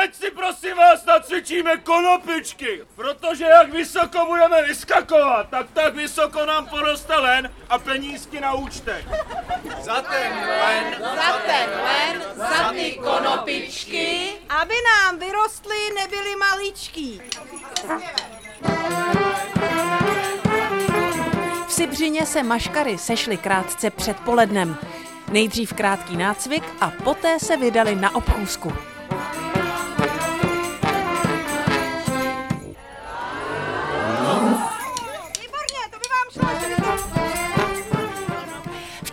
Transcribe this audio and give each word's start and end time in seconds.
teď 0.00 0.14
si 0.14 0.30
prosím 0.30 0.76
vás 0.76 1.04
nacvičíme 1.04 1.76
konopičky, 1.76 2.80
protože 2.94 3.44
jak 3.44 3.72
vysoko 3.72 4.26
budeme 4.26 4.62
vyskakovat, 4.62 5.48
tak 5.48 5.66
tak 5.72 5.94
vysoko 5.94 6.46
nám 6.46 6.66
poroste 6.66 7.16
len 7.16 7.52
a 7.68 7.78
penízky 7.78 8.40
na 8.40 8.52
účtech. 8.52 9.04
Za 9.80 10.00
ten 10.00 10.32
len, 10.48 10.96
Za 11.00 11.38
ten 11.46 11.70
len, 11.84 12.22
za 12.34 12.72
ty 12.72 12.92
konopičky, 12.92 14.32
Aby 14.48 14.74
nám 14.74 15.18
vyrostly, 15.18 15.76
nebyly 15.94 16.36
maličký. 16.36 17.22
V 21.66 21.72
Sibřině 21.72 22.26
se 22.26 22.42
maškary 22.42 22.98
sešly 22.98 23.36
krátce 23.36 23.90
před 23.90 24.20
polednem. 24.20 24.76
Nejdřív 25.32 25.72
krátký 25.72 26.16
nácvik 26.16 26.64
a 26.80 26.92
poté 27.04 27.38
se 27.40 27.56
vydali 27.56 27.94
na 27.94 28.14
obchůzku. 28.14 28.72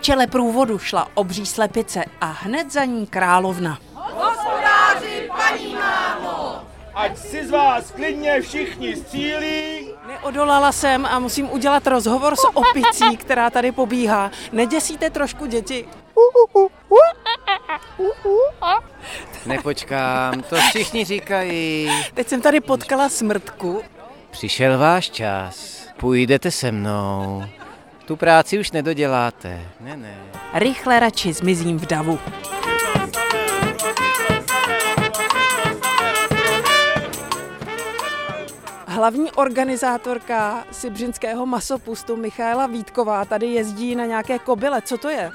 Čele 0.08 0.26
průvodu 0.26 0.78
šla 0.78 1.08
obří 1.14 1.46
slepice 1.46 2.04
a 2.20 2.26
hned 2.26 2.72
za 2.72 2.84
ní 2.84 3.06
královna. 3.06 3.78
Hospodáři, 3.94 5.30
paní 5.36 5.74
mámo. 5.74 6.62
Ať 6.94 7.18
si 7.18 7.46
z 7.46 7.50
vás 7.50 7.90
klidně 7.90 8.40
všichni 8.40 8.96
střílí, 8.96 9.88
Neodolala 10.06 10.72
jsem 10.72 11.06
a 11.06 11.18
musím 11.18 11.50
udělat 11.50 11.86
rozhovor 11.86 12.36
s 12.36 12.48
opicí, 12.54 13.16
která 13.16 13.50
tady 13.50 13.72
pobíhá. 13.72 14.30
Neděsíte 14.52 15.10
trošku 15.10 15.46
děti? 15.46 15.88
Nepočkám, 19.46 20.42
to 20.42 20.56
všichni 20.56 21.04
říkají. 21.04 21.90
Teď 22.14 22.28
jsem 22.28 22.40
tady 22.40 22.60
potkala 22.60 23.08
smrtku. 23.08 23.82
Přišel 24.30 24.78
váš 24.78 25.10
čas, 25.10 25.86
půjdete 25.96 26.50
se 26.50 26.72
mnou. 26.72 27.44
Tu 28.08 28.16
práci 28.16 28.58
už 28.58 28.72
nedoděláte. 28.72 29.60
Ne, 29.80 29.96
ne. 29.96 30.16
Rychle 30.54 31.00
radši 31.00 31.32
zmizím 31.32 31.78
v 31.78 31.86
davu. 31.86 32.18
Hlavní 38.86 39.32
organizátorka 39.32 40.64
Sibřinského 40.72 41.46
masopustu 41.46 42.16
Michaela 42.16 42.66
Vítková 42.66 43.24
tady 43.24 43.46
jezdí 43.46 43.94
na 43.94 44.06
nějaké 44.06 44.38
kobyle. 44.38 44.82
Co 44.82 44.98
to 44.98 45.08
je? 45.08 45.30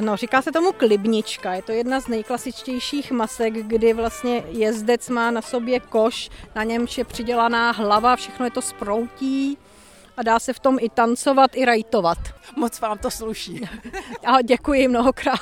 No, 0.00 0.16
říká 0.16 0.42
se 0.42 0.52
tomu 0.52 0.72
klibnička. 0.72 1.54
Je 1.54 1.62
to 1.62 1.72
jedna 1.72 2.00
z 2.00 2.08
nejklasičtějších 2.08 3.12
masek, 3.12 3.54
kdy 3.54 3.92
vlastně 3.92 4.44
jezdec 4.48 5.08
má 5.08 5.30
na 5.30 5.42
sobě 5.42 5.80
koš, 5.80 6.30
na 6.54 6.64
němž 6.64 6.98
je 6.98 7.04
přidělaná 7.04 7.70
hlava, 7.70 8.16
všechno 8.16 8.44
je 8.44 8.50
to 8.50 8.62
sproutí 8.62 9.58
a 10.18 10.22
dá 10.22 10.38
se 10.38 10.52
v 10.52 10.58
tom 10.58 10.78
i 10.80 10.88
tancovat, 10.88 11.50
i 11.56 11.64
rajtovat. 11.64 12.18
Moc 12.56 12.80
vám 12.80 12.98
to 12.98 13.10
sluší. 13.10 13.60
A 14.24 14.42
děkuji 14.42 14.88
mnohokrát. 14.88 15.38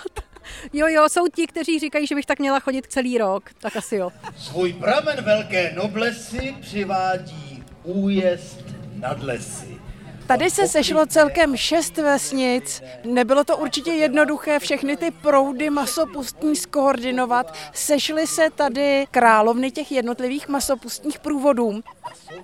Jo, 0.73 0.87
jo, 0.87 1.09
jsou 1.09 1.29
ti, 1.29 1.47
kteří 1.47 1.79
říkají, 1.79 2.07
že 2.07 2.15
bych 2.15 2.27
tak 2.27 2.39
měla 2.39 2.61
chodit 2.61 2.87
celý 2.89 3.19
rok. 3.19 3.51
Tak 3.59 3.77
asi 3.77 3.97
jo. 3.97 4.11
Svůj 4.37 4.73
pramen 4.73 5.25
velké 5.25 5.73
noblesy 5.73 6.57
přivádí 6.61 7.65
újezd 7.85 8.65
nad 8.95 9.23
lesy. 9.23 9.81
Tady 10.27 10.51
se 10.51 10.69
sešlo 10.69 11.07
celkem 11.07 11.57
šest 11.57 11.97
vesnic. 11.97 12.83
Nebylo 13.05 13.45
to 13.45 13.57
určitě 13.57 13.91
jednoduché 13.91 14.59
všechny 14.59 14.97
ty 14.97 15.11
proudy 15.11 15.71
masopustní 15.71 16.57
skoordinovat. 16.57 17.55
Sešly 17.73 18.27
se 18.27 18.51
tady 18.51 19.07
královny 19.11 19.71
těch 19.71 19.93
jednotlivých 19.93 20.49
masopustních 20.49 21.19
průvodů. 21.19 21.81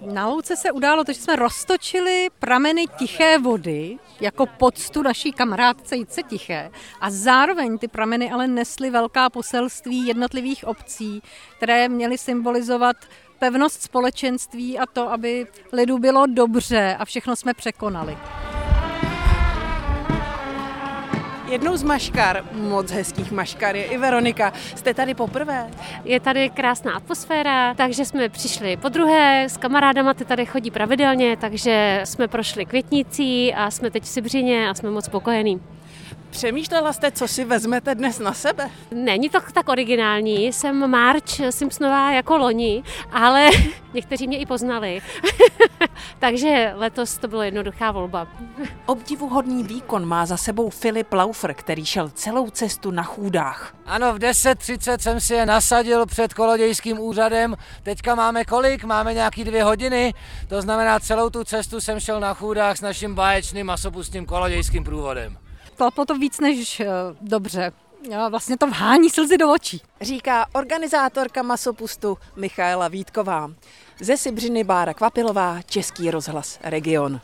Na 0.01 0.27
louce 0.27 0.57
se 0.57 0.73
událo 0.73 1.05
to, 1.05 1.13
že 1.13 1.21
jsme 1.21 1.37
roztočili 1.37 2.29
prameny 2.39 2.87
tiché 2.99 3.39
vody 3.39 3.99
jako 4.21 4.47
poctu 4.47 5.03
naší 5.03 5.33
kamarádce 5.33 5.97
Jitce 5.97 6.23
Tiché 6.23 6.71
a 7.01 7.11
zároveň 7.11 7.79
ty 7.79 7.89
prameny 7.89 8.31
ale 8.31 8.47
nesly 8.47 8.91
velká 8.91 9.31
poselství 9.31 10.07
jednotlivých 10.07 10.65
obcí, 10.65 11.23
které 11.57 11.89
měly 11.89 12.19
symbolizovat 12.19 12.97
pevnost 13.43 13.83
společenství 13.83 14.79
a 14.79 14.87
to, 14.87 15.13
aby 15.13 15.47
lidu 15.73 15.99
bylo 15.99 16.27
dobře 16.27 16.97
a 16.99 17.05
všechno 17.05 17.37
jsme 17.37 17.55
překonali. 17.55 18.19
Jednou 21.49 21.77
z 21.77 21.83
maškar, 21.83 22.45
moc 22.53 22.91
hezkých 22.91 23.33
maškar, 23.33 23.77
je 23.77 23.85
i 23.85 23.99
Veronika. 23.99 24.53
Jste 24.75 24.95
tady 24.95 25.15
poprvé? 25.15 25.71
Je 26.05 26.21
tady 26.21 26.51
krásná 26.51 26.93
atmosféra, 26.93 27.75
takže 27.75 28.05
jsme 28.05 28.29
přišli 28.29 28.77
po 28.77 28.89
druhé, 28.89 29.45
s 29.45 29.57
kamarádama 29.57 30.15
ty 30.15 30.25
tady 30.25 30.47
chodí 30.47 30.71
pravidelně, 30.71 31.37
takže 31.37 32.01
jsme 32.05 32.29
prošli 32.29 32.67
květnicí 32.67 33.55
a 33.55 33.71
jsme 33.71 33.91
teď 33.91 34.03
v 34.03 34.09
Sibřině 34.09 34.69
a 34.69 34.75
jsme 34.75 34.91
moc 34.91 35.05
spokojení. 35.05 35.61
Přemýšlela 36.31 36.93
jste, 36.93 37.13
co 37.13 37.29
si 37.29 37.45
vezmete 37.45 37.95
dnes 37.95 38.19
na 38.19 38.33
sebe? 38.33 38.71
Není 38.91 39.29
to 39.29 39.39
tak 39.53 39.69
originální, 39.69 40.53
jsem 40.53 40.91
March 40.91 41.41
Simpsonová 41.51 42.13
jako 42.13 42.37
loni, 42.39 42.83
ale 43.13 43.51
někteří 43.95 44.27
mě 44.27 44.39
i 44.39 44.47
poznali. 44.47 45.03
takže 46.19 46.73
letos 46.75 47.19
to 47.19 47.29
byla 47.29 47.45
jednoduchá 47.45 47.91
volba. 47.91 48.27
Obdivuhodný 48.87 49.63
výkon 49.63 50.07
má 50.07 50.27
za 50.27 50.37
sebou 50.37 50.71
Filip 50.71 51.13
Laufer, 51.13 51.55
který 51.55 51.87
šel 51.87 52.11
celou 52.11 52.51
cestu 52.51 52.91
na 52.91 53.03
chůdách. 53.03 53.75
Ano, 53.87 54.13
v 54.15 54.19
10.30 54.19 54.99
jsem 54.99 55.21
si 55.21 55.35
je 55.35 55.47
nasadil 55.47 56.07
před 56.07 56.35
kolodějským 56.35 56.99
úřadem. 57.01 57.57
Teďka 57.83 58.15
máme 58.15 58.45
kolik? 58.45 58.85
Máme 58.85 59.15
nějaký 59.15 59.45
dvě 59.45 59.65
hodiny. 59.65 60.15
To 60.49 60.63
znamená, 60.63 61.01
celou 61.01 61.31
tu 61.31 61.45
cestu 61.45 61.81
jsem 61.81 62.01
šel 62.01 62.21
na 62.21 62.35
chůdách 62.35 62.77
s 62.77 62.81
naším 62.81 63.15
báječným 63.15 63.67
masopustním 63.67 64.27
kolodějským 64.27 64.85
průvodem. 64.85 65.37
Klaplo 65.77 66.05
to 66.05 66.19
víc 66.19 66.41
než 66.41 66.81
eh, 66.81 66.87
dobře. 67.21 67.73
Já 68.11 68.29
vlastně 68.29 68.59
to 68.59 68.67
vhání 68.67 69.11
slzy 69.11 69.39
do 69.39 69.53
očí. 69.53 69.83
Říká 70.01 70.47
organizátorka 70.53 71.43
masopustu 71.43 72.19
Michaela 72.37 72.89
Vítková. 72.89 73.51
Ze 74.01 74.17
Sibřiny 74.17 74.65
Bára 74.65 74.95
Kvapilová, 74.95 75.63
Český 75.63 76.11
rozhlas 76.11 76.59
Region. 76.63 77.21